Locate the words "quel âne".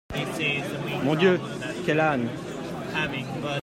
1.85-2.27